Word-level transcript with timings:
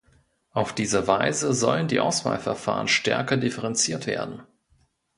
Auf 0.49 0.73
diese 0.73 1.05
Weise 1.07 1.53
sollen 1.53 1.87
die 1.87 1.99
Auswahlverfahren 1.99 2.87
stärker 2.87 3.37
differenziert 3.37 4.07
werden. 4.07 4.41